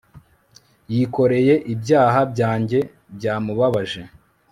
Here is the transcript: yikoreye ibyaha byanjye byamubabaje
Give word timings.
yikoreye 0.93 1.55
ibyaha 1.73 2.19
byanjye 2.31 2.79
byamubabaje 3.15 4.01